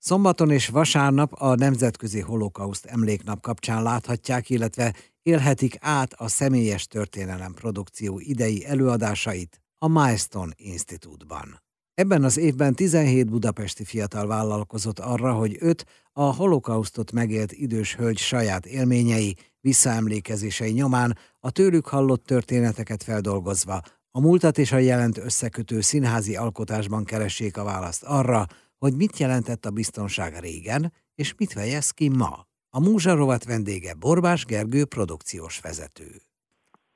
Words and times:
Szombaton 0.00 0.50
és 0.50 0.68
vasárnap 0.68 1.32
a 1.32 1.54
Nemzetközi 1.54 2.20
Holokauszt 2.20 2.84
Emléknap 2.84 3.40
kapcsán 3.40 3.82
láthatják, 3.82 4.50
illetve 4.50 4.94
élhetik 5.22 5.76
át 5.80 6.12
a 6.12 6.28
személyes 6.28 6.86
történelem 6.86 7.52
produkció 7.52 8.20
idei 8.20 8.64
előadásait 8.66 9.60
a 9.78 9.88
Milestone 9.88 10.52
Institute-ban. 10.56 11.62
Ebben 11.94 12.24
az 12.24 12.36
évben 12.36 12.74
17 12.74 13.30
budapesti 13.30 13.84
fiatal 13.84 14.26
vállalkozott 14.26 14.98
arra, 14.98 15.32
hogy 15.32 15.56
öt 15.60 15.86
a 16.12 16.34
holokausztot 16.34 17.12
megélt 17.12 17.52
idős 17.52 17.94
hölgy 17.94 18.18
saját 18.18 18.66
élményei, 18.66 19.36
visszaemlékezései 19.60 20.72
nyomán 20.72 21.18
a 21.40 21.50
tőlük 21.50 21.86
hallott 21.86 22.24
történeteket 22.24 23.02
feldolgozva, 23.02 23.80
a 24.10 24.20
múltat 24.20 24.58
és 24.58 24.72
a 24.72 24.78
jelent 24.78 25.18
összekötő 25.18 25.80
színházi 25.80 26.36
alkotásban 26.36 27.04
keressék 27.04 27.56
a 27.56 27.64
választ 27.64 28.02
arra, 28.02 28.46
hogy 28.78 28.94
mit 28.96 29.18
jelentett 29.18 29.64
a 29.64 29.70
biztonság 29.70 30.32
régen, 30.40 30.92
és 31.14 31.34
mit 31.38 31.52
vegyez 31.52 31.90
ki 31.90 32.08
ma. 32.08 32.34
A 32.70 32.80
Múzsarovat 32.80 33.44
vendége 33.44 33.94
Borbás 34.00 34.44
Gergő 34.44 34.84
produkciós 34.86 35.60
vezető. 35.60 36.10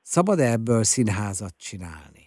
Szabad-e 0.01 0.51
ebből 0.51 0.83
színházat 0.83 1.57
csinálni? 1.57 2.25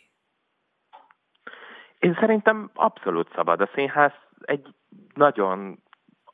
Én 1.98 2.16
szerintem 2.20 2.70
abszolút 2.74 3.32
szabad. 3.34 3.60
A 3.60 3.70
színház 3.74 4.12
egy 4.40 4.74
nagyon 5.14 5.82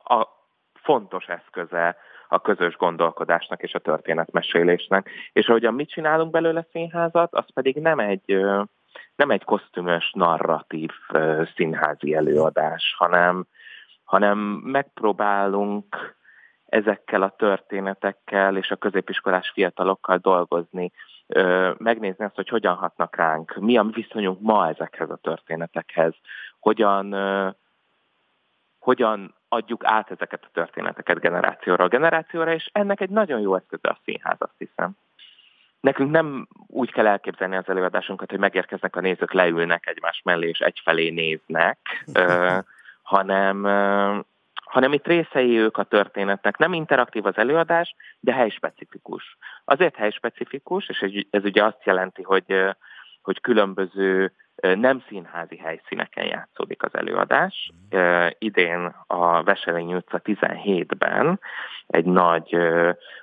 a 0.04 0.26
fontos 0.74 1.26
eszköze 1.26 1.96
a 2.28 2.40
közös 2.40 2.76
gondolkodásnak 2.76 3.62
és 3.62 3.72
a 3.72 3.78
történetmesélésnek. 3.78 5.10
És 5.32 5.46
ahogyan 5.46 5.74
mit 5.74 5.90
csinálunk 5.90 6.30
belőle 6.30 6.66
színházat, 6.70 7.34
az 7.34 7.52
pedig 7.54 7.76
nem 7.76 7.98
egy, 7.98 8.44
nem 9.22 9.30
egy 9.30 9.44
kosztümös, 9.44 10.10
narratív 10.14 10.90
színházi 11.56 12.14
előadás, 12.14 12.94
hanem, 12.98 13.46
hanem 14.04 14.38
megpróbálunk 14.64 16.16
ezekkel 16.66 17.22
a 17.22 17.34
történetekkel 17.36 18.56
és 18.56 18.70
a 18.70 18.76
középiskolás 18.76 19.50
fiatalokkal 19.54 20.16
dolgozni, 20.16 20.92
megnézni 21.76 22.24
azt, 22.24 22.34
hogy 22.34 22.48
hogyan 22.48 22.74
hatnak 22.74 23.16
ránk, 23.16 23.56
mi 23.60 23.76
a 23.76 23.82
viszonyunk 23.82 24.40
ma 24.40 24.68
ezekhez 24.68 25.10
a 25.10 25.16
történetekhez, 25.22 26.14
hogyan, 26.58 27.14
hogyan 28.78 29.34
adjuk 29.48 29.84
át 29.84 30.10
ezeket 30.10 30.44
a 30.44 30.50
történeteket 30.52 31.20
generációra 31.20 31.88
generációra, 31.88 32.52
és 32.52 32.70
ennek 32.72 33.00
egy 33.00 33.10
nagyon 33.10 33.40
jó 33.40 33.54
eszköze 33.54 33.88
a 33.88 33.98
színház, 34.04 34.36
azt 34.38 34.58
hiszem. 34.58 34.90
Nekünk 35.80 36.10
nem 36.10 36.48
úgy 36.72 36.92
kell 36.92 37.06
elképzelni 37.06 37.56
az 37.56 37.68
előadásunkat, 37.68 38.30
hogy 38.30 38.38
megérkeznek 38.38 38.96
a 38.96 39.00
nézők, 39.00 39.32
leülnek 39.32 39.86
egymás 39.86 40.20
mellé, 40.24 40.48
és 40.48 40.58
egyfelé 40.58 41.10
néznek, 41.10 41.78
hanem, 43.02 43.64
hanem 44.54 44.92
itt 44.92 45.06
részei 45.06 45.58
ők 45.58 45.76
a 45.76 45.82
történetnek. 45.82 46.56
Nem 46.56 46.72
interaktív 46.72 47.26
az 47.26 47.36
előadás, 47.36 47.94
de 48.20 48.32
helyspecifikus. 48.32 49.36
Azért 49.64 49.96
helyspecifikus, 49.96 50.88
és 50.88 51.24
ez 51.30 51.44
ugye 51.44 51.64
azt 51.64 51.84
jelenti, 51.84 52.22
hogy, 52.22 52.74
hogy 53.22 53.40
különböző 53.40 54.32
nem 54.54 55.04
színházi 55.08 55.56
helyszíneken 55.56 56.26
játszódik 56.26 56.82
az 56.82 56.94
előadás. 56.94 57.72
Idén 58.38 58.94
a 59.06 59.42
Veselény 59.42 59.94
utca 59.94 60.20
17-ben 60.24 61.40
egy 61.86 62.04
nagy, 62.04 62.54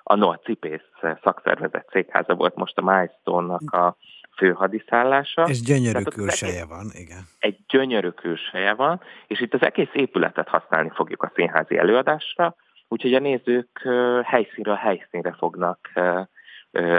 a 0.03 0.33
Cipész 0.33 0.89
szakszervezet 1.23 1.89
székháza 1.91 2.35
volt 2.35 2.55
most 2.55 2.77
a 2.77 2.81
Milestone-nak 2.81 3.71
a 3.71 3.95
főhadiszállása. 4.37 5.43
És 5.43 5.61
gyönyörű 5.61 6.03
külseje 6.03 6.65
van, 6.65 6.85
igen. 6.93 7.23
Egy 7.39 7.57
gyönyörű 7.67 8.09
külseje 8.09 8.73
van, 8.73 9.01
és 9.27 9.39
itt 9.39 9.53
az 9.53 9.61
egész 9.61 9.89
épületet 9.93 10.47
használni 10.47 10.91
fogjuk 10.93 11.23
a 11.23 11.31
színházi 11.35 11.77
előadásra, 11.77 12.55
úgyhogy 12.87 13.13
a 13.13 13.19
nézők 13.19 13.87
helyszínről 14.23 14.75
helyszínre 14.75 15.33
fognak 15.33 15.91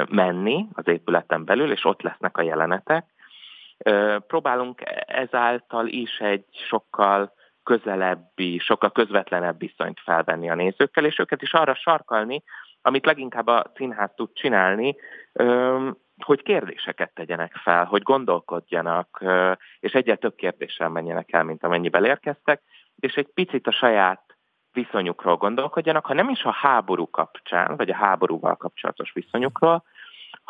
menni 0.09 0.67
az 0.73 0.89
épületen 0.89 1.45
belül, 1.45 1.73
és 1.73 1.85
ott 1.85 2.03
lesznek 2.03 2.37
a 2.37 2.43
jelenetek. 2.43 3.05
Próbálunk 4.27 4.81
ezáltal 5.07 5.87
is 5.87 6.19
egy 6.19 6.45
sokkal 6.51 7.33
közelebbi, 7.63 8.59
sokkal 8.59 8.91
közvetlenebb 8.93 9.59
viszonyt 9.59 10.01
felvenni 10.01 10.51
a 10.51 10.55
nézőkkel, 10.55 11.05
és 11.05 11.19
őket 11.19 11.43
is 11.43 11.53
arra 11.53 11.75
sarkalni, 11.75 12.43
amit 12.83 13.07
leginkább 13.07 13.47
a 13.47 13.73
színház 13.75 14.11
tud 14.15 14.33
csinálni, 14.33 14.97
hogy 16.25 16.43
kérdéseket 16.43 17.15
tegyenek 17.15 17.55
fel, 17.55 17.85
hogy 17.85 18.03
gondolkodjanak, 18.03 19.25
és 19.81 19.93
egyre 19.93 20.17
több 20.17 20.35
kérdéssel 20.35 20.89
menjenek 20.89 21.33
el, 21.33 21.43
mint 21.43 21.65
amennyiben 21.65 22.05
érkeztek, 22.05 22.63
és 22.97 23.15
egy 23.15 23.29
picit 23.35 23.67
a 23.67 23.73
saját 23.73 24.37
viszonyukról 24.73 25.37
gondolkodjanak, 25.37 26.07
ha 26.07 26.15
nem 26.15 26.29
is 26.29 26.43
a 26.43 26.51
háború 26.51 27.11
kapcsán, 27.11 27.77
vagy 27.77 27.91
a 27.91 27.95
háborúval 27.95 28.57
kapcsolatos 28.57 29.13
viszonyukról, 29.13 29.85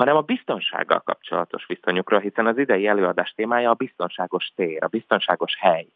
hanem 0.00 0.16
a 0.16 0.20
biztonsággal 0.20 1.00
kapcsolatos 1.00 1.66
viszonyukról, 1.66 2.20
hiszen 2.20 2.46
az 2.46 2.58
idei 2.58 2.86
előadás 2.86 3.30
témája 3.30 3.70
a 3.70 3.74
biztonságos 3.74 4.52
tér, 4.56 4.84
a 4.84 4.86
biztonságos 4.86 5.56
hely. 5.58 5.86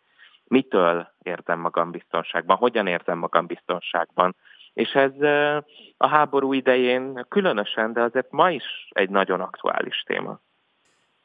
Mitől 0.45 1.09
érzem 1.23 1.61
magam 1.61 1.91
biztonságban, 1.91 2.57
hogyan 2.57 2.87
érzem 2.87 3.19
magam 3.19 3.47
biztonságban, 3.47 4.37
és 4.73 4.91
ez 4.91 5.21
a 5.97 6.09
háború 6.09 6.53
idején 6.53 7.27
különösen, 7.29 7.93
de 7.93 8.03
azért 8.03 8.31
ma 8.31 8.51
is 8.51 8.65
egy 8.91 9.11
nagyon 9.11 9.41
aktuális 9.41 10.03
téma. 10.07 10.41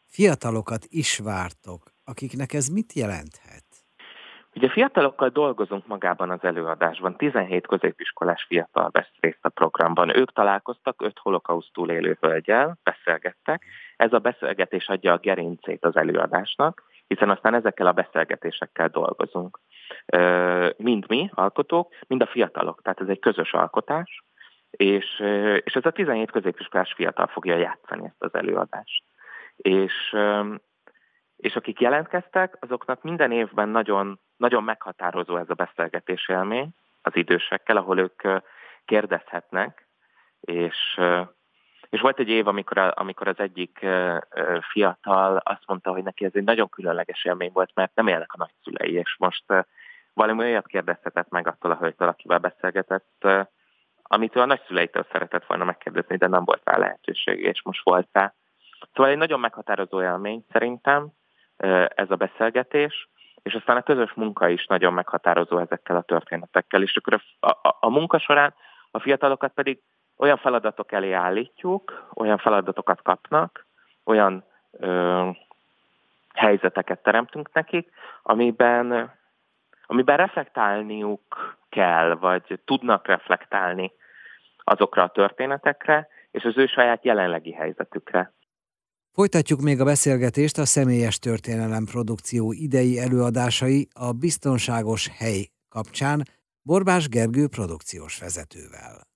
Fiatalokat 0.05 0.85
is 0.87 1.17
vártok, 1.17 1.83
akiknek 2.03 2.53
ez 2.53 2.67
mit 2.67 2.93
jelenthet? 2.93 3.68
Ugye 4.59 4.69
fiatalokkal 4.69 5.29
dolgozunk 5.29 5.87
magában 5.87 6.29
az 6.29 6.43
előadásban, 6.43 7.15
17 7.15 7.67
középiskolás 7.67 8.45
fiatal 8.47 8.89
vesz 8.91 9.11
részt 9.19 9.39
a 9.41 9.49
programban. 9.49 10.17
Ők 10.17 10.33
találkoztak 10.33 11.01
öt 11.01 11.19
holokauszt 11.19 11.73
túlélő 11.73 12.17
hölgyel, 12.21 12.77
beszélgettek. 12.83 13.65
Ez 13.97 14.13
a 14.13 14.19
beszélgetés 14.19 14.87
adja 14.87 15.13
a 15.13 15.17
gerincét 15.17 15.85
az 15.85 15.95
előadásnak, 15.95 16.83
hiszen 17.07 17.29
aztán 17.29 17.53
ezekkel 17.53 17.87
a 17.87 17.91
beszélgetésekkel 17.91 18.87
dolgozunk. 18.87 19.59
Mind 20.77 21.05
mi, 21.07 21.29
alkotók, 21.33 21.93
mind 22.07 22.21
a 22.21 22.27
fiatalok, 22.27 22.81
tehát 22.81 23.01
ez 23.01 23.07
egy 23.07 23.19
közös 23.19 23.53
alkotás, 23.53 24.23
és, 24.69 25.19
és 25.63 25.73
ez 25.73 25.85
a 25.85 25.91
17 25.91 26.31
középiskolás 26.31 26.93
fiatal 26.93 27.27
fogja 27.27 27.57
játszani 27.57 28.05
ezt 28.05 28.23
az 28.23 28.33
előadást. 28.33 29.03
És, 29.55 30.15
és 31.39 31.55
akik 31.55 31.79
jelentkeztek, 31.79 32.57
azoknak 32.59 33.03
minden 33.03 33.31
évben 33.31 33.69
nagyon, 33.69 34.19
nagyon 34.37 34.63
meghatározó 34.63 35.37
ez 35.37 35.49
a 35.49 35.53
beszélgetés 35.53 36.29
élmény 36.29 36.69
az 37.01 37.15
idősekkel, 37.15 37.77
ahol 37.77 37.99
ők 37.99 38.41
kérdezhetnek, 38.85 39.87
és, 40.39 40.99
és 41.89 42.01
volt 42.01 42.19
egy 42.19 42.29
év, 42.29 42.47
amikor, 42.47 42.77
a, 42.77 42.91
amikor 42.95 43.27
az 43.27 43.39
egyik 43.39 43.85
fiatal 44.71 45.37
azt 45.37 45.63
mondta, 45.67 45.91
hogy 45.91 46.03
neki 46.03 46.25
ez 46.25 46.31
egy 46.33 46.43
nagyon 46.43 46.69
különleges 46.69 47.25
élmény 47.25 47.51
volt, 47.53 47.71
mert 47.73 47.95
nem 47.95 48.07
élnek 48.07 48.33
a 48.33 48.37
nagyszülei, 48.37 48.93
és 48.93 49.15
most 49.17 49.43
valami 50.13 50.43
olyat 50.43 50.67
kérdezhetett 50.67 51.29
meg 51.29 51.47
attól 51.47 51.71
a 51.71 51.77
hölgytől, 51.77 52.07
akivel 52.07 52.39
beszélgetett, 52.39 53.27
amit 54.01 54.35
ő 54.35 54.39
a 54.39 54.45
nagyszüleitől 54.45 55.05
szeretett 55.11 55.45
volna 55.45 55.63
megkérdezni, 55.63 56.17
de 56.17 56.27
nem 56.27 56.43
volt 56.43 56.61
rá 56.63 56.77
lehetőség, 56.77 57.39
és 57.39 57.61
most 57.63 57.83
volt 57.83 58.07
rá. 58.11 58.33
Szóval 58.93 59.11
egy 59.11 59.17
nagyon 59.17 59.39
meghatározó 59.39 60.01
élmény 60.01 60.45
szerintem 60.51 61.11
ez 61.95 62.11
a 62.11 62.15
beszélgetés, 62.15 63.09
és 63.43 63.53
aztán 63.53 63.77
a 63.77 63.81
közös 63.81 64.13
munka 64.13 64.49
is 64.49 64.65
nagyon 64.65 64.93
meghatározó 64.93 65.57
ezekkel 65.57 65.95
a 65.95 66.01
történetekkel, 66.01 66.81
és 66.81 66.95
akkor 66.95 67.21
a, 67.39 67.47
a, 67.47 67.77
a 67.79 67.89
munka 67.89 68.19
során 68.19 68.53
a 68.91 68.99
fiatalokat 68.99 69.51
pedig 69.53 69.79
olyan 70.17 70.37
feladatok 70.37 70.91
elé 70.91 71.11
állítjuk, 71.11 72.09
olyan 72.13 72.37
feladatokat 72.37 73.01
kapnak, 73.01 73.65
olyan 74.03 74.43
ö, 74.71 75.29
helyzeteket 76.33 77.03
teremtünk 77.03 77.53
nekik, 77.53 77.91
amiben, 78.23 79.13
amiben 79.85 80.17
reflektálniuk 80.17 81.57
kell, 81.69 82.15
vagy 82.15 82.59
tudnak 82.65 83.07
reflektálni 83.07 83.91
azokra 84.63 85.03
a 85.03 85.11
történetekre, 85.11 86.07
és 86.31 86.43
az 86.43 86.57
ő 86.57 86.65
saját 86.65 87.05
jelenlegi 87.05 87.53
helyzetükre. 87.53 88.31
Folytatjuk 89.11 89.61
még 89.61 89.79
a 89.79 89.83
beszélgetést 89.83 90.57
a 90.57 90.65
személyes 90.65 91.19
történelem 91.19 91.85
produkció 91.85 92.51
idei 92.51 92.99
előadásai 92.99 93.87
a 93.93 94.11
biztonságos 94.11 95.07
hely 95.07 95.49
kapcsán 95.69 96.27
Borbás 96.61 97.07
Gergő 97.07 97.47
produkciós 97.47 98.17
vezetővel. 98.17 99.07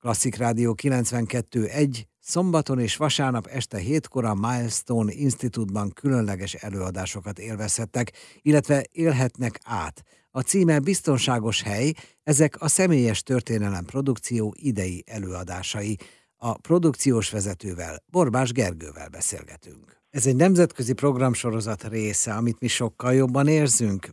Klasszik 0.00 0.36
Rádió 0.36 0.74
92.1 0.82 2.02
szombaton 2.20 2.80
és 2.80 2.96
vasárnap 2.96 3.46
este 3.46 3.78
hétkor 3.78 4.24
a 4.24 4.34
Milestone 4.34 5.12
Institute-ban 5.12 5.90
különleges 5.90 6.54
előadásokat 6.54 7.38
élvezhettek, 7.38 8.12
illetve 8.42 8.84
élhetnek 8.92 9.60
át. 9.64 10.02
A 10.30 10.40
címe 10.40 10.78
Biztonságos 10.78 11.62
hely, 11.62 11.92
ezek 12.22 12.60
a 12.60 12.68
személyes 12.68 13.22
történelem 13.22 13.84
produkció 13.84 14.54
idei 14.58 15.04
előadásai. 15.06 15.96
A 16.40 16.58
produkciós 16.58 17.30
vezetővel, 17.30 17.96
Borbás 18.10 18.52
Gergővel 18.52 19.08
beszélgetünk. 19.08 19.96
Ez 20.10 20.26
egy 20.26 20.36
nemzetközi 20.36 20.94
programsorozat 20.94 21.88
része, 21.88 22.34
amit 22.34 22.60
mi 22.60 22.66
sokkal 22.66 23.12
jobban 23.12 23.46
érzünk, 23.46 24.08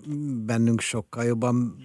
bennünk 0.46 0.80
sokkal 0.80 1.24
jobban 1.24 1.76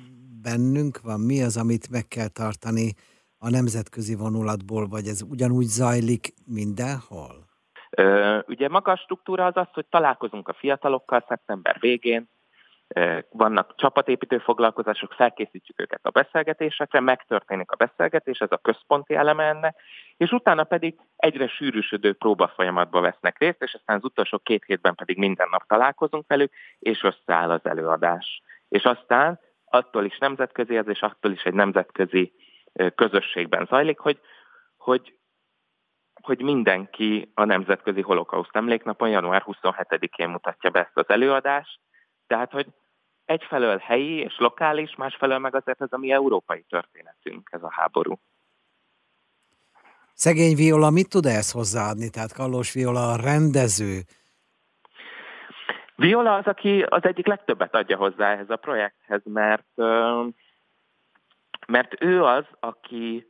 bennünk 0.42 1.00
van, 1.00 1.20
mi 1.20 1.42
az, 1.42 1.56
amit 1.56 1.90
meg 1.90 2.08
kell 2.08 2.28
tartani 2.28 2.94
a 3.38 3.50
nemzetközi 3.50 4.14
vonulatból, 4.14 4.88
vagy 4.88 5.06
ez 5.06 5.22
ugyanúgy 5.22 5.66
zajlik 5.66 6.34
mindenhol? 6.46 7.48
Ugye 8.46 8.68
maga 8.68 8.92
a 8.92 8.96
struktúra 8.96 9.46
az 9.46 9.56
az, 9.56 9.68
hogy 9.72 9.86
találkozunk 9.86 10.48
a 10.48 10.56
fiatalokkal 10.58 11.24
szeptember 11.28 11.76
végén, 11.80 12.28
vannak 13.30 13.74
csapatépítő 13.76 14.38
foglalkozások, 14.38 15.12
felkészítjük 15.12 15.80
őket 15.80 16.00
a 16.02 16.10
beszélgetésekre, 16.10 17.00
megtörténik 17.00 17.70
a 17.70 17.76
beszélgetés, 17.76 18.38
ez 18.38 18.50
a 18.50 18.56
központi 18.56 19.14
eleme 19.14 19.44
ennek, 19.44 19.76
és 20.16 20.30
utána 20.30 20.64
pedig 20.64 20.98
egyre 21.16 21.48
sűrűsödő 21.48 22.12
próbafolyamatba 22.12 23.00
vesznek 23.00 23.38
részt, 23.38 23.62
és 23.62 23.74
aztán 23.74 23.96
az 23.96 24.04
utolsó 24.04 24.38
két 24.38 24.64
hétben 24.64 24.94
pedig 24.94 25.18
minden 25.18 25.48
nap 25.50 25.66
találkozunk 25.66 26.24
velük, 26.28 26.52
és 26.78 27.02
összeáll 27.02 27.50
az 27.50 27.64
előadás. 27.64 28.42
És 28.68 28.82
aztán 28.82 29.40
attól 29.64 30.04
is 30.04 30.18
nemzetközi 30.18 30.76
ez, 30.76 30.88
és 30.88 31.00
attól 31.00 31.32
is 31.32 31.42
egy 31.42 31.54
nemzetközi 31.54 32.32
közösségben 32.94 33.66
zajlik, 33.70 33.98
hogy, 33.98 34.20
hogy 34.76 35.14
hogy 36.22 36.42
mindenki 36.42 37.30
a 37.34 37.44
Nemzetközi 37.44 38.00
Holokauszt 38.00 38.56
Emléknapon 38.56 39.08
január 39.08 39.42
27-én 39.46 40.28
mutatja 40.28 40.70
be 40.70 40.80
ezt 40.80 40.96
az 40.98 41.08
előadást, 41.08 41.78
tehát, 42.30 42.50
hogy 42.50 42.66
egyfelől 43.24 43.78
helyi 43.78 44.16
és 44.16 44.34
lokális, 44.38 44.94
másfelől 44.96 45.38
meg 45.38 45.54
azért 45.54 45.80
ez 45.80 45.92
a 45.92 45.96
mi 45.96 46.12
európai 46.12 46.64
történetünk, 46.68 47.48
ez 47.52 47.62
a 47.62 47.70
háború. 47.70 48.18
Szegény 50.12 50.56
Viola 50.56 50.90
mit 50.90 51.08
tud 51.08 51.26
ezt 51.26 51.52
hozzáadni? 51.52 52.10
Tehát 52.10 52.32
Kallós 52.32 52.72
Viola 52.72 53.12
a 53.12 53.16
rendező. 53.16 54.00
Viola 55.94 56.34
az, 56.34 56.46
aki 56.46 56.82
az 56.82 57.04
egyik 57.04 57.26
legtöbbet 57.26 57.74
adja 57.74 57.96
hozzá 57.96 58.32
ehhez 58.32 58.50
a 58.50 58.56
projekthez, 58.56 59.22
mert, 59.24 59.76
mert 61.66 62.02
ő 62.02 62.24
az, 62.24 62.44
aki, 62.60 63.26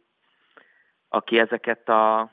aki 1.09 1.39
ezeket 1.39 1.89
a 1.89 2.31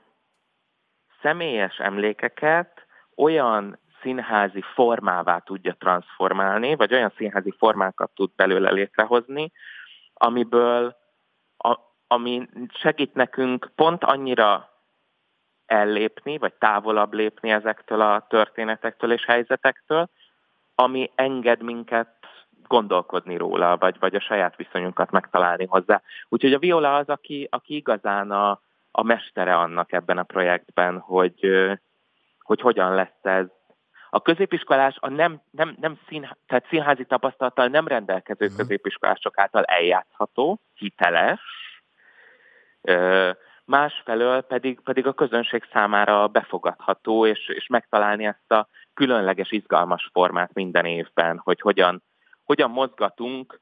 személyes 1.21 1.77
emlékeket 1.77 2.85
olyan 3.15 3.79
színházi 4.07 4.61
formává 4.61 5.37
tudja 5.37 5.75
transformálni, 5.79 6.75
vagy 6.75 6.93
olyan 6.93 7.11
színházi 7.17 7.53
formákat 7.57 8.11
tud 8.15 8.31
belőle 8.35 8.71
létrehozni, 8.71 9.51
amiből, 10.13 10.95
a, 11.57 11.77
ami 12.07 12.49
segít 12.79 13.13
nekünk 13.13 13.71
pont 13.75 14.03
annyira 14.03 14.69
ellépni, 15.65 16.37
vagy 16.37 16.53
távolabb 16.53 17.13
lépni 17.13 17.49
ezektől 17.51 18.01
a 18.01 18.25
történetektől 18.29 19.11
és 19.11 19.25
helyzetektől, 19.25 20.09
ami 20.75 21.11
enged 21.15 21.61
minket 21.61 22.15
gondolkodni 22.67 23.37
róla, 23.37 23.77
vagy, 23.77 23.99
vagy 23.99 24.15
a 24.15 24.19
saját 24.19 24.55
viszonyunkat 24.55 25.11
megtalálni 25.11 25.65
hozzá. 25.65 26.01
Úgyhogy 26.29 26.53
a 26.53 26.59
Viola 26.59 26.95
az, 26.95 27.09
aki, 27.09 27.47
aki 27.51 27.75
igazán 27.75 28.31
a, 28.31 28.61
a 28.91 29.03
mestere 29.03 29.55
annak 29.55 29.91
ebben 29.91 30.17
a 30.17 30.23
projektben, 30.23 30.99
hogy, 30.99 31.67
hogy 32.39 32.61
hogyan 32.61 32.93
lesz 32.93 33.19
ez 33.21 33.45
a 34.09 34.21
középiskolás 34.21 34.97
a 34.99 35.09
nem, 35.09 35.41
nem, 35.51 35.75
nem 35.79 35.99
szín, 36.07 36.29
tehát 36.47 36.67
színházi 36.69 37.05
tapasztalattal 37.05 37.67
nem 37.67 37.87
rendelkező 37.87 38.45
uh-huh. 38.45 38.57
középiskolások 38.57 39.37
által 39.37 39.63
eljátszható, 39.63 40.59
hiteles, 40.73 41.41
másfelől 43.65 44.41
pedig, 44.41 44.79
pedig 44.79 45.07
a 45.07 45.13
közönség 45.13 45.67
számára 45.71 46.27
befogadható, 46.27 47.25
és, 47.25 47.47
és 47.47 47.67
megtalálni 47.67 48.25
ezt 48.25 48.51
a 48.51 48.67
különleges, 48.93 49.51
izgalmas 49.51 50.09
formát 50.13 50.53
minden 50.53 50.85
évben, 50.85 51.37
hogy 51.43 51.61
hogyan, 51.61 52.03
hogyan 52.43 52.69
mozgatunk 52.69 53.59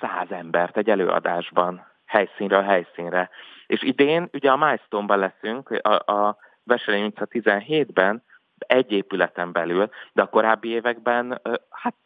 száz 0.00 0.30
embert 0.30 0.76
egy 0.76 0.90
előadásban, 0.90 1.86
helyszínről 2.06 2.62
helyszínre. 2.62 3.30
És 3.66 3.82
idén 3.82 4.28
ugye 4.32 4.50
a 4.50 4.56
Milestone-ban 4.56 5.18
leszünk, 5.18 5.70
a, 5.70 6.12
a 6.12 6.36
Veselényi 6.64 7.06
utca 7.06 7.26
17-ben, 7.30 8.22
egy 8.58 8.92
épületen 8.92 9.52
belül, 9.52 9.90
de 10.12 10.22
a 10.22 10.28
korábbi 10.28 10.68
években 10.68 11.40
hát 11.70 11.96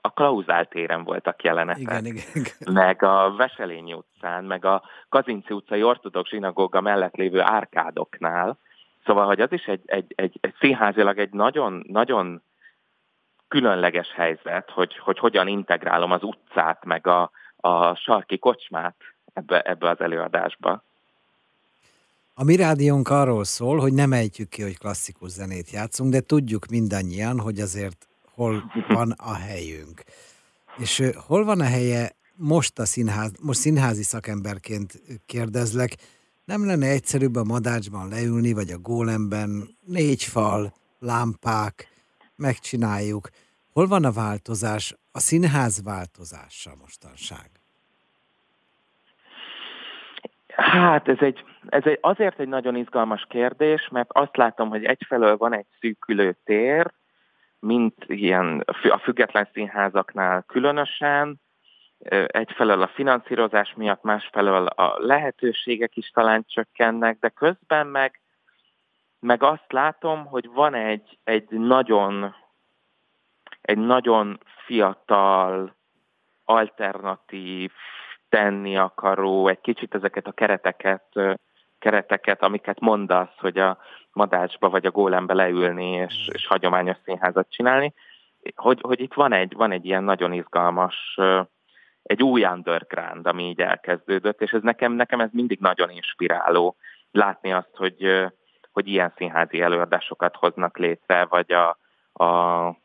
a 0.00 0.10
Klauzál 0.12 0.66
téren 0.66 1.04
voltak 1.04 1.42
jelenetek. 1.42 1.82
Igen, 1.82 2.04
igen, 2.04 2.24
igen. 2.34 2.72
Meg 2.72 3.02
a 3.02 3.34
Veselényi 3.36 3.92
utcán, 3.92 4.44
meg 4.44 4.64
a 4.64 4.82
Kazinci 5.08 5.54
utcai 5.54 5.82
ortodox 5.82 6.30
zsinagóga 6.30 6.80
mellett 6.80 7.14
lévő 7.14 7.40
árkádoknál. 7.40 8.58
Szóval, 9.04 9.26
hogy 9.26 9.40
az 9.40 9.52
is 9.52 9.64
egy, 9.64 9.82
egy, 9.84 10.12
egy, 10.16 10.38
egy 10.40 10.54
színházilag 10.58 11.18
egy 11.18 11.32
nagyon, 11.32 11.84
nagyon 11.88 12.42
különleges 13.48 14.12
helyzet, 14.12 14.70
hogy, 14.70 14.98
hogy 14.98 15.18
hogyan 15.18 15.48
integrálom 15.48 16.10
az 16.10 16.22
utcát, 16.22 16.84
meg 16.84 17.06
a, 17.06 17.30
a 17.56 17.94
sarki 17.94 18.38
kocsmát 18.38 18.96
ebbe, 19.32 19.60
ebbe 19.60 19.88
az 19.88 20.00
előadásba. 20.00 20.84
A 22.40 22.44
mi 22.44 22.56
rádiónk 22.56 23.08
arról 23.08 23.44
szól, 23.44 23.78
hogy 23.78 23.92
nem 23.92 24.12
ejtjük 24.12 24.48
ki, 24.48 24.62
hogy 24.62 24.78
klasszikus 24.78 25.30
zenét 25.30 25.70
játszunk, 25.70 26.12
de 26.12 26.20
tudjuk 26.20 26.66
mindannyian, 26.66 27.40
hogy 27.40 27.60
azért 27.60 28.08
hol 28.34 28.72
van 28.88 29.10
a 29.10 29.34
helyünk. 29.34 30.02
És 30.76 31.02
hol 31.26 31.44
van 31.44 31.60
a 31.60 31.64
helye 31.64 32.10
most 32.34 32.78
a 32.78 32.84
színház, 32.84 33.32
most 33.40 33.58
színházi 33.58 34.02
szakemberként 34.02 35.02
kérdezlek, 35.26 35.90
nem 36.44 36.66
lenne 36.66 36.86
egyszerűbb 36.86 37.36
a 37.36 37.44
madácsban 37.44 38.08
leülni, 38.08 38.52
vagy 38.52 38.70
a 38.70 38.78
gólemben, 38.78 39.76
négy 39.86 40.22
fal, 40.22 40.74
lámpák, 40.98 41.88
megcsináljuk. 42.36 43.28
Hol 43.72 43.86
van 43.86 44.04
a 44.04 44.12
változás, 44.12 44.94
a 45.12 45.20
színház 45.20 45.82
változása 45.82 46.72
mostanság? 46.80 47.50
Hát 50.48 51.08
ez 51.08 51.18
egy, 51.20 51.44
ez 51.68 51.82
egy, 51.84 51.98
azért 52.00 52.40
egy 52.40 52.48
nagyon 52.48 52.76
izgalmas 52.76 53.26
kérdés, 53.28 53.88
mert 53.88 54.08
azt 54.12 54.36
látom, 54.36 54.68
hogy 54.68 54.84
egyfelől 54.84 55.36
van 55.36 55.54
egy 55.54 55.66
szűkülő 55.80 56.36
tér, 56.44 56.92
mint 57.58 58.04
ilyen 58.06 58.64
a 58.88 58.98
független 58.98 59.48
színházaknál 59.52 60.42
különösen, 60.46 61.40
egyfelől 62.26 62.82
a 62.82 62.88
finanszírozás 62.94 63.74
miatt, 63.76 64.02
másfelől 64.02 64.66
a 64.66 64.94
lehetőségek 64.98 65.96
is 65.96 66.10
talán 66.10 66.44
csökkennek, 66.48 67.18
de 67.18 67.28
közben 67.28 67.86
meg, 67.86 68.20
meg 69.20 69.42
azt 69.42 69.72
látom, 69.72 70.26
hogy 70.26 70.48
van 70.52 70.74
egy, 70.74 71.18
egy 71.24 71.48
nagyon 71.48 72.34
egy 73.60 73.78
nagyon 73.78 74.40
fiatal, 74.66 75.74
alternatív, 76.44 77.70
tenni 78.28 78.76
akaró, 78.76 79.48
egy 79.48 79.60
kicsit 79.60 79.94
ezeket 79.94 80.26
a 80.26 80.32
kereteket, 80.32 81.04
kereteket, 81.80 82.42
amiket 82.42 82.80
mondasz, 82.80 83.36
hogy 83.38 83.58
a 83.58 83.78
madácsba 84.12 84.68
vagy 84.68 84.86
a 84.86 84.90
gólembe 84.90 85.34
leülni 85.34 85.92
és, 85.92 86.28
és 86.32 86.46
hagyományos 86.46 86.96
színházat 87.04 87.50
csinálni, 87.50 87.94
hogy, 88.54 88.78
hogy 88.80 89.00
itt 89.00 89.14
van 89.14 89.32
egy, 89.32 89.54
van 89.54 89.72
egy 89.72 89.84
ilyen 89.84 90.04
nagyon 90.04 90.32
izgalmas, 90.32 91.18
egy 92.02 92.22
új 92.22 92.44
underground, 92.44 93.26
ami 93.26 93.48
így 93.48 93.60
elkezdődött, 93.60 94.40
és 94.42 94.50
ez 94.50 94.62
nekem, 94.62 94.92
nekem 94.92 95.20
ez 95.20 95.30
mindig 95.32 95.58
nagyon 95.60 95.90
inspiráló 95.90 96.76
látni 97.10 97.52
azt, 97.52 97.76
hogy, 97.76 98.26
hogy 98.72 98.88
ilyen 98.88 99.12
színházi 99.16 99.60
előadásokat 99.60 100.36
hoznak 100.36 100.78
létre, 100.78 101.24
vagy 101.24 101.52
a, 101.52 101.78
a 102.24 102.76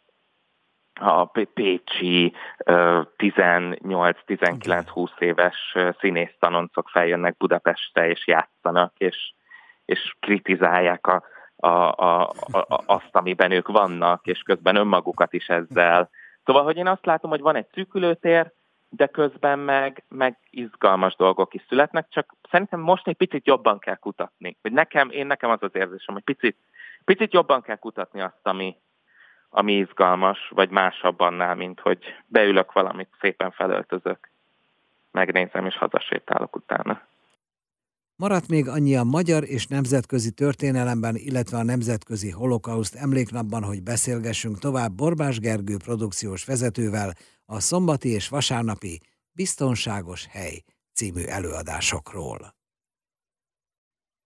a 0.99 1.25
pécsi 1.53 2.33
18-19-20 2.65 5.19
éves 5.19 5.75
színésztanoncok 5.99 6.89
feljönnek 6.89 7.37
Budapestre 7.37 8.09
és 8.09 8.27
játszanak, 8.27 8.93
és, 8.97 9.33
és 9.85 10.15
kritizálják 10.19 11.07
a, 11.07 11.23
a, 11.55 11.67
a, 11.67 12.21
a, 12.51 12.83
azt, 12.85 13.09
amiben 13.11 13.51
ők 13.51 13.67
vannak, 13.67 14.25
és 14.25 14.39
közben 14.39 14.75
önmagukat 14.75 15.33
is 15.33 15.47
ezzel. 15.47 16.09
Szóval, 16.45 16.63
hogy 16.63 16.77
én 16.77 16.87
azt 16.87 17.05
látom, 17.05 17.29
hogy 17.29 17.41
van 17.41 17.55
egy 17.55 17.67
szűkülőtér, 17.73 18.51
de 18.89 19.07
közben 19.07 19.59
meg, 19.59 20.03
meg 20.07 20.37
izgalmas 20.49 21.15
dolgok 21.15 21.53
is 21.53 21.65
születnek, 21.67 22.07
csak 22.09 22.35
szerintem 22.49 22.79
most 22.79 23.07
egy 23.07 23.15
picit 23.15 23.47
jobban 23.47 23.79
kell 23.79 23.95
kutatni. 23.95 24.57
Hogy 24.61 24.71
nekem, 24.71 25.09
én 25.09 25.27
nekem 25.27 25.49
az 25.49 25.63
az 25.63 25.75
érzésem, 25.75 26.13
hogy 26.13 26.23
picit, 26.23 26.57
picit 27.05 27.33
jobban 27.33 27.61
kell 27.61 27.75
kutatni 27.75 28.21
azt, 28.21 28.47
ami, 28.47 28.75
ami 29.55 29.73
izgalmas, 29.73 30.39
vagy 30.49 30.69
másabb 30.69 31.19
annál, 31.19 31.55
mint 31.55 31.79
hogy 31.79 31.99
beülök 32.25 32.71
valamit, 32.71 33.09
szépen 33.21 33.51
felöltözök, 33.51 34.29
megnézem 35.11 35.65
és 35.65 35.77
hazasétálok 35.77 36.55
utána. 36.55 37.01
Maradt 38.15 38.47
még 38.47 38.67
annyi 38.67 38.95
a 38.95 39.03
magyar 39.03 39.43
és 39.43 39.67
nemzetközi 39.67 40.31
történelemben, 40.31 41.15
illetve 41.15 41.57
a 41.57 41.63
Nemzetközi 41.63 42.31
Holokauszt 42.31 42.95
emléknapban, 42.95 43.63
hogy 43.63 43.83
beszélgessünk 43.83 44.59
tovább 44.59 44.91
Borbás 44.91 45.39
Gergő 45.39 45.77
produkciós 45.77 46.45
vezetővel 46.45 47.13
a 47.45 47.59
szombati 47.59 48.09
és 48.09 48.29
vasárnapi 48.29 48.99
Biztonságos 49.31 50.27
Hely 50.27 50.63
című 50.93 51.23
előadásokról. 51.25 52.54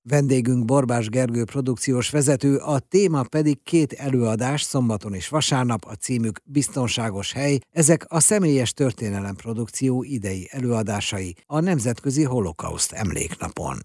Vendégünk 0.04 0.66
Borbás 0.66 1.10
Gergő 1.10 1.44
produkciós 1.46 2.12
vezető, 2.12 2.56
a 2.58 2.80
téma 2.80 3.22
pedig 3.30 3.64
két 3.64 3.92
előadás 3.92 4.62
szombaton 4.62 5.14
és 5.14 5.30
vasárnap, 5.30 5.80
a 5.86 5.94
címük 5.94 6.40
Biztonságos 6.46 7.34
hely, 7.34 7.58
ezek 7.72 8.06
a 8.08 8.20
személyes 8.20 8.74
történelem 8.74 9.36
produkció 9.36 10.04
idei 10.04 10.48
előadásai 10.52 11.36
a 11.48 11.60
Nemzetközi 11.60 12.24
Holokauszt 12.24 12.92
emléknapon. 12.92 13.78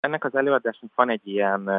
Ennek 0.00 0.24
az 0.24 0.34
előadásnak 0.34 0.90
van 0.94 1.10
egy 1.10 1.26
ilyen 1.28 1.70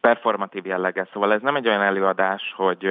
performatív 0.00 0.66
jellege, 0.66 1.08
szóval 1.12 1.32
ez 1.32 1.42
nem 1.42 1.56
egy 1.56 1.68
olyan 1.68 1.82
előadás, 1.82 2.42
hogy 2.56 2.84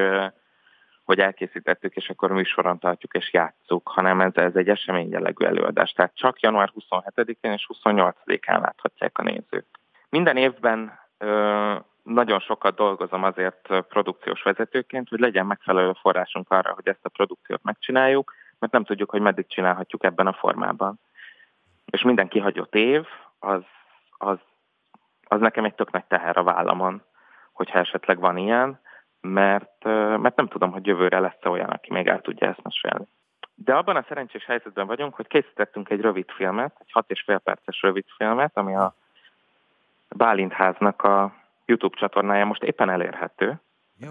hogy 1.07 1.19
elkészítettük, 1.19 1.95
és 1.95 2.09
akkor 2.09 2.31
műsoron 2.31 2.79
tartjuk 2.79 3.13
és 3.13 3.33
játsszuk, 3.33 3.87
hanem 3.87 4.21
ez, 4.21 4.31
ez 4.33 4.55
egy 4.55 4.69
esemény 4.69 5.09
jellegű 5.09 5.45
előadás. 5.45 5.91
Tehát 5.91 6.15
csak 6.15 6.39
január 6.39 6.71
27-én 6.79 7.51
és 7.51 7.69
28-án 7.73 8.61
láthatják 8.61 9.17
a 9.17 9.23
nézők. 9.23 9.65
Minden 10.09 10.37
évben 10.37 10.99
ö, 11.17 11.75
nagyon 12.03 12.39
sokat 12.39 12.75
dolgozom 12.75 13.23
azért 13.23 13.67
produkciós 13.89 14.41
vezetőként, 14.43 15.09
hogy 15.09 15.19
legyen 15.19 15.45
megfelelő 15.45 15.91
forrásunk 16.01 16.51
arra, 16.51 16.73
hogy 16.73 16.87
ezt 16.87 17.05
a 17.05 17.09
produkciót 17.09 17.63
megcsináljuk, 17.63 18.33
mert 18.59 18.73
nem 18.73 18.83
tudjuk, 18.83 19.09
hogy 19.09 19.21
meddig 19.21 19.47
csinálhatjuk 19.47 20.03
ebben 20.03 20.27
a 20.27 20.33
formában. 20.33 20.99
És 21.85 22.01
minden 22.01 22.27
kihagyott 22.27 22.75
év, 22.75 23.05
az, 23.39 23.61
az, 24.17 24.37
az 25.27 25.39
nekem 25.39 25.65
egy 25.65 25.75
tök 25.75 25.91
nagy 25.91 26.05
teher 26.05 26.37
a 26.37 26.43
vállamon, 26.43 27.01
hogyha 27.53 27.79
esetleg 27.79 28.19
van 28.19 28.37
ilyen, 28.37 28.79
mert, 29.21 29.83
mert 30.17 30.35
nem 30.35 30.47
tudom, 30.47 30.71
hogy 30.71 30.85
jövőre 30.85 31.19
lesz 31.19 31.37
-e 31.41 31.49
olyan, 31.49 31.69
aki 31.69 31.93
még 31.93 32.07
el 32.07 32.21
tudja 32.21 32.47
ezt 32.47 32.63
mesélni. 32.63 33.07
De 33.55 33.73
abban 33.73 33.95
a 33.95 34.05
szerencsés 34.07 34.45
helyzetben 34.45 34.87
vagyunk, 34.87 35.15
hogy 35.15 35.27
készítettünk 35.27 35.89
egy 35.89 36.01
rövid 36.01 36.31
filmet, 36.31 36.75
egy 36.79 36.91
hat 36.91 37.11
és 37.11 37.21
fél 37.25 37.37
perces 37.37 37.81
rövid 37.81 38.05
filmet, 38.17 38.51
ami 38.57 38.75
a 38.75 38.95
Bálintháznak 40.09 41.03
a 41.03 41.33
YouTube 41.65 41.97
csatornája 41.97 42.45
most 42.45 42.63
éppen 42.63 42.89
elérhető. 42.89 43.59
Jó. 43.99 44.09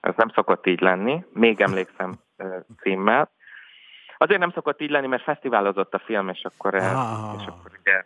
Ez 0.00 0.14
nem 0.16 0.28
szokott 0.28 0.66
így 0.66 0.80
lenni, 0.80 1.24
még 1.32 1.60
emlékszem 1.60 2.14
címmel. 2.80 3.30
Azért 4.16 4.40
nem 4.40 4.50
szokott 4.50 4.80
így 4.80 4.90
lenni, 4.90 5.06
mert 5.06 5.22
fesztiválozott 5.22 5.94
a 5.94 5.98
film, 5.98 6.28
és 6.28 6.44
akkor, 6.44 6.74
ah. 6.74 7.34
és 7.40 7.46
akkor 7.46 7.70
ugye, 7.80 8.04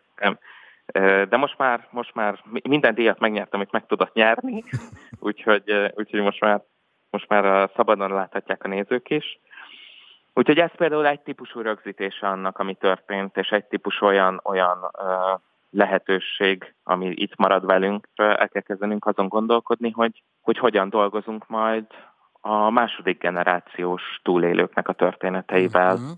de 1.29 1.37
most 1.37 1.59
már, 1.59 1.87
most 1.91 2.15
már 2.15 2.39
minden 2.63 2.95
díjat 2.95 3.19
megnyertem, 3.19 3.61
amit 3.61 3.73
meg 3.73 3.87
tudott 3.87 4.15
nyerni, 4.15 4.65
úgyhogy, 5.29 5.93
úgyhogy 5.95 6.21
most 6.21 6.41
már, 6.41 6.63
most 7.11 7.29
már 7.29 7.71
szabadon 7.77 8.13
láthatják 8.13 8.65
a 8.65 8.69
nézők 8.69 9.11
is. 9.11 9.41
Úgyhogy 10.35 10.59
ez 10.59 10.71
például 10.77 11.07
egy 11.07 11.21
típusú 11.21 11.61
rögzítése 11.61 12.29
annak, 12.29 12.59
ami 12.59 12.75
történt, 12.75 13.37
és 13.37 13.49
egy 13.49 13.65
típus 13.65 14.01
olyan, 14.01 14.41
olyan 14.45 14.79
uh, 14.79 15.41
lehetőség, 15.71 16.75
ami 16.85 17.07
itt 17.07 17.37
marad 17.37 17.67
velünk, 17.67 18.09
el 18.15 18.49
kell 18.49 18.63
kezdenünk 18.63 19.07
azon 19.07 19.29
gondolkodni, 19.29 19.91
hogy, 19.91 20.23
hogy 20.41 20.59
hogyan 20.59 20.89
dolgozunk 20.89 21.47
majd 21.47 21.85
a 22.41 22.71
második 22.71 23.19
generációs 23.19 24.03
túlélőknek 24.23 24.89
a 24.89 24.93
történeteivel, 24.93 25.95
uh-huh. 25.95 26.11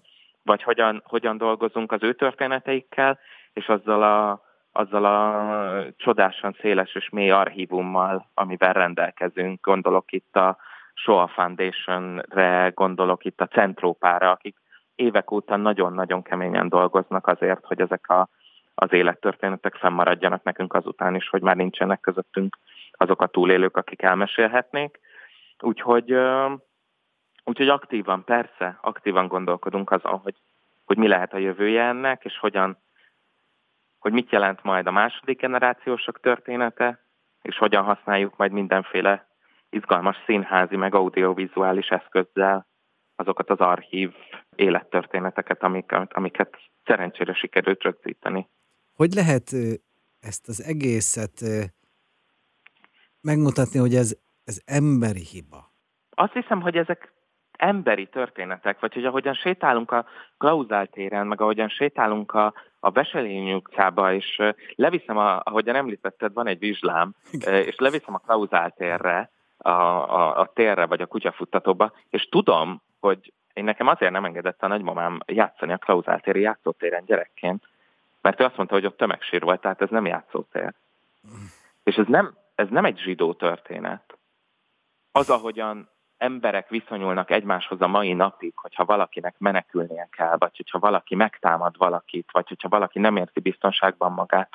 vagy 0.43 0.63
hogyan, 0.63 1.03
hogyan 1.05 1.37
dolgozunk 1.37 1.93
az 1.93 2.03
ő 2.03 2.13
történeteikkel, 2.13 3.19
és 3.53 3.69
azzal 3.69 4.03
a 4.03 4.43
azzal 4.73 5.05
a 5.05 5.85
csodásan 5.97 6.57
széles 6.61 6.95
és 6.95 7.09
mély 7.09 7.31
archívummal, 7.31 8.31
amivel 8.35 8.73
rendelkezünk. 8.73 9.67
Gondolok 9.67 10.13
itt 10.13 10.37
a 10.37 10.57
Shoah 10.95 11.31
Foundation-re, 11.31 12.73
gondolok 12.75 13.25
itt 13.25 13.41
a 13.41 13.47
Centrópára, 13.47 14.31
akik 14.31 14.57
évek 14.95 15.31
óta 15.31 15.57
nagyon-nagyon 15.57 16.23
keményen 16.23 16.69
dolgoznak 16.69 17.27
azért, 17.27 17.65
hogy 17.65 17.81
ezek 17.81 18.09
a, 18.09 18.29
az 18.75 18.93
élettörténetek 18.93 19.75
fennmaradjanak 19.75 20.43
nekünk 20.43 20.75
azután 20.75 21.15
is, 21.15 21.29
hogy 21.29 21.43
már 21.43 21.57
nincsenek 21.57 22.01
közöttünk 22.01 22.59
azok 22.93 23.23
a 23.23 23.27
túlélők, 23.27 23.77
akik 23.77 24.03
elmesélhetnék. 24.03 25.01
Úgyhogy, 25.61 26.15
úgyhogy 27.45 27.69
aktívan, 27.69 28.25
persze, 28.25 28.79
aktívan 28.81 29.29
gondolkodunk 29.29 29.91
azon, 29.91 30.19
hogy, 30.19 30.35
hogy 30.85 30.97
mi 30.97 31.09
lehet 31.09 31.33
a 31.33 31.39
jövője 31.39 31.83
ennek, 31.83 32.25
és 32.25 32.39
hogyan 32.39 32.79
hogy 34.01 34.13
mit 34.13 34.31
jelent 34.31 34.63
majd 34.63 34.87
a 34.87 34.91
második 34.91 35.41
generációsok 35.41 36.21
története, 36.21 37.05
és 37.43 37.57
hogyan 37.57 37.85
használjuk 37.85 38.37
majd 38.37 38.53
mindenféle 38.53 39.29
izgalmas 39.71 40.17
színházi, 40.27 40.77
meg 40.77 40.95
audiovizuális 40.95 41.89
eszközzel 41.89 42.67
azokat 43.17 43.51
az 43.51 43.59
archív 43.59 44.13
élettörténeteket, 44.57 45.63
amiket, 45.63 46.13
amiket 46.13 46.57
szerencsére 46.85 47.35
sikerült 47.35 47.83
rögzíteni. 47.83 48.49
Hogy 48.95 49.13
lehet 49.13 49.51
ezt 50.21 50.49
az 50.49 50.63
egészet 50.63 51.41
megmutatni, 53.21 53.79
hogy 53.79 53.95
ez, 53.95 54.17
ez 54.45 54.63
emberi 54.65 55.25
hiba? 55.33 55.73
Azt 56.11 56.33
hiszem, 56.33 56.61
hogy 56.61 56.77
ezek 56.77 57.13
emberi 57.53 58.07
történetek, 58.07 58.81
vagy 58.81 58.93
hogy 58.95 59.05
ahogyan 59.05 59.35
sétálunk 59.35 59.91
a 59.91 60.07
Klauzál 60.39 60.87
téren, 60.87 61.27
meg 61.27 61.41
ahogyan 61.41 61.69
sétálunk 61.69 62.33
a, 62.33 62.55
a 62.81 62.91
Veselényi 62.91 63.55
utcába, 63.55 64.13
és 64.13 64.43
leviszem, 64.75 65.17
a, 65.19 65.41
ahogyan 65.45 65.77
említetted, 65.77 66.33
van 66.33 66.47
egy 66.47 66.59
vizslám, 66.59 67.15
és 67.47 67.77
leviszem 67.77 68.15
a 68.15 68.19
Klauzál 68.19 68.71
térre, 68.71 69.31
a, 69.59 69.71
a, 69.71 70.39
a 70.41 70.51
térre, 70.55 70.87
vagy 70.87 71.01
a 71.01 71.07
kutyafuttatóba, 71.07 71.93
és 72.09 72.29
tudom, 72.29 72.83
hogy 73.01 73.33
én 73.53 73.65
nekem 73.65 73.87
azért 73.87 74.13
nem 74.13 74.25
engedett 74.25 74.63
a 74.63 74.67
nagymamám 74.67 75.21
játszani 75.27 75.73
a 75.73 75.79
Klauzál 75.79 76.21
téri 76.21 76.41
játszótéren 76.41 77.05
gyerekként, 77.05 77.69
mert 78.21 78.41
ő 78.41 78.45
azt 78.45 78.57
mondta, 78.57 78.75
hogy 78.75 78.87
ott 78.87 78.97
tömegsír 78.97 79.43
volt, 79.43 79.61
tehát 79.61 79.83
ez 79.83 79.91
nem 79.91 80.07
játszótér. 80.07 80.75
És 81.83 81.97
ez 81.97 82.07
nem, 82.07 82.35
ez 82.55 82.69
nem 82.69 82.85
egy 82.85 82.99
zsidó 82.99 83.33
történet. 83.33 84.19
Az, 85.13 85.31
ahogyan 85.31 85.90
emberek 86.21 86.69
viszonyulnak 86.69 87.31
egymáshoz 87.31 87.81
a 87.81 87.87
mai 87.87 88.13
napig, 88.13 88.53
hogyha 88.57 88.85
valakinek 88.85 89.35
menekülnie 89.39 90.09
kell, 90.11 90.37
vagy 90.39 90.57
hogyha 90.57 90.79
valaki 90.79 91.15
megtámad 91.15 91.77
valakit, 91.77 92.29
vagy 92.33 92.49
hogyha 92.49 92.69
valaki 92.69 92.99
nem 92.99 93.17
érti 93.17 93.41
biztonságban 93.41 94.13
magát, 94.13 94.49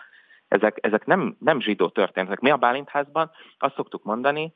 ezek, 0.48 0.78
ezek 0.82 1.06
nem, 1.06 1.36
nem 1.40 1.60
zsidó 1.60 1.90
történetek. 1.90 2.40
Mi 2.40 2.50
a 2.50 2.58
Bálintházban 2.58 3.32
azt 3.58 3.76
szoktuk 3.76 4.04
mondani, 4.04 4.54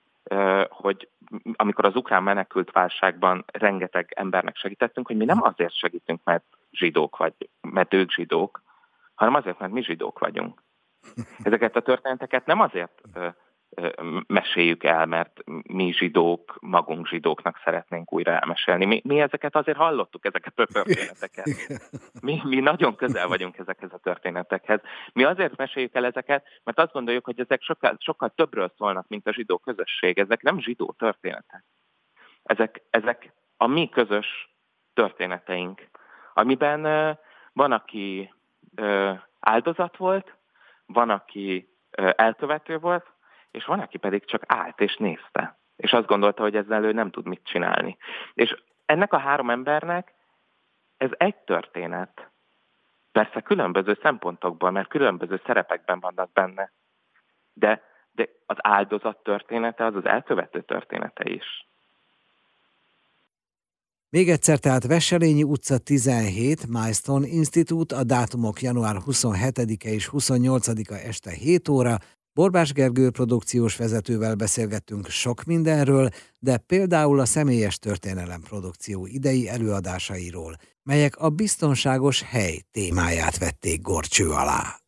hogy 0.69 1.09
amikor 1.53 1.85
az 1.85 1.95
ukrán 1.95 2.23
menekült 2.23 2.71
válságban 2.71 3.45
rengeteg 3.51 4.13
embernek 4.15 4.55
segítettünk, 4.55 5.07
hogy 5.07 5.17
mi 5.17 5.25
nem 5.25 5.43
azért 5.43 5.73
segítünk, 5.73 6.23
mert 6.23 6.43
zsidók 6.71 7.17
vagy, 7.17 7.33
mert 7.61 7.93
ők 7.93 8.11
zsidók, 8.11 8.61
hanem 9.15 9.33
azért, 9.33 9.59
mert 9.59 9.71
mi 9.71 9.83
zsidók 9.83 10.19
vagyunk. 10.19 10.63
Ezeket 11.43 11.75
a 11.75 11.81
történeteket 11.81 12.45
nem 12.45 12.59
azért 12.59 13.01
meséljük 14.27 14.83
el, 14.83 15.05
mert 15.05 15.41
mi 15.63 15.91
zsidók, 15.91 16.57
magunk 16.61 17.07
zsidóknak 17.07 17.61
szeretnénk 17.63 18.13
újra 18.13 18.31
elmesélni. 18.31 18.85
Mi, 18.85 19.01
mi 19.03 19.19
ezeket 19.19 19.55
azért 19.55 19.77
hallottuk, 19.77 20.25
ezeket 20.25 20.59
a 20.59 20.65
történeteket. 20.65 21.47
Mi, 22.21 22.41
mi 22.43 22.59
nagyon 22.59 22.95
közel 22.95 23.27
vagyunk 23.27 23.57
ezekhez 23.57 23.93
a 23.93 23.97
történetekhez. 23.97 24.79
Mi 25.13 25.23
azért 25.23 25.55
meséljük 25.55 25.95
el 25.95 26.05
ezeket, 26.05 26.45
mert 26.63 26.79
azt 26.79 26.93
gondoljuk, 26.93 27.25
hogy 27.25 27.39
ezek 27.39 27.61
sokkal, 27.61 27.95
sokkal 27.99 28.31
többről 28.35 28.73
szólnak, 28.77 29.07
mint 29.07 29.27
a 29.27 29.33
zsidó 29.33 29.57
közösség. 29.57 30.19
Ezek 30.19 30.41
nem 30.41 30.59
zsidó 30.59 30.95
történetek. 30.97 31.63
Ezek, 32.43 32.81
ezek 32.89 33.33
a 33.57 33.67
mi 33.67 33.89
közös 33.89 34.55
történeteink, 34.93 35.87
amiben 36.33 36.85
uh, 36.85 37.17
van, 37.53 37.71
aki 37.71 38.33
uh, 38.77 39.19
áldozat 39.39 39.97
volt, 39.97 40.37
van, 40.85 41.09
aki 41.09 41.69
elkövető 42.15 42.77
volt, 42.77 43.05
és 43.51 43.65
van, 43.65 43.79
aki 43.79 43.97
pedig 43.97 44.25
csak 44.25 44.43
állt 44.47 44.79
és 44.79 44.95
nézte, 44.95 45.57
és 45.75 45.91
azt 45.91 46.07
gondolta, 46.07 46.41
hogy 46.41 46.55
ezzel 46.55 46.83
ő 46.83 46.91
nem 46.91 47.11
tud 47.11 47.25
mit 47.25 47.41
csinálni. 47.43 47.97
És 48.33 48.55
ennek 48.85 49.13
a 49.13 49.17
három 49.17 49.49
embernek 49.49 50.13
ez 50.97 51.09
egy 51.17 51.35
történet. 51.35 52.29
Persze 53.11 53.41
különböző 53.41 53.99
szempontokból, 54.01 54.71
mert 54.71 54.87
különböző 54.87 55.41
szerepekben 55.45 55.99
vannak 55.99 56.31
benne. 56.31 56.71
De, 57.53 57.81
de 58.11 58.29
az 58.45 58.57
áldozat 58.59 59.23
története 59.23 59.85
az 59.85 59.95
az 59.95 60.05
elkövető 60.05 60.61
története 60.61 61.29
is. 61.29 61.67
Még 64.09 64.29
egyszer, 64.29 64.59
tehát 64.59 64.87
Veselényi 64.87 65.43
utca 65.43 65.77
17, 65.77 66.67
Milestone 66.67 67.27
Institute, 67.27 67.95
a 67.95 68.03
dátumok 68.03 68.61
január 68.61 68.95
27-e 69.05 69.89
és 69.89 70.09
28-a 70.11 70.93
este 70.93 71.31
7 71.31 71.69
óra, 71.69 71.97
Borbás 72.39 72.73
Gergő 72.73 73.09
produkciós 73.09 73.75
vezetővel 73.75 74.35
beszélgettünk 74.35 75.09
sok 75.09 75.43
mindenről, 75.43 76.09
de 76.39 76.57
például 76.57 77.19
a 77.19 77.25
személyes 77.25 77.77
történelem 77.77 78.41
produkció 78.41 79.05
idei 79.05 79.49
előadásairól, 79.49 80.55
melyek 80.83 81.17
a 81.17 81.29
biztonságos 81.29 82.21
hely 82.21 82.61
témáját 82.71 83.37
vették 83.37 83.81
gorcső 83.81 84.29
alá. 84.29 84.79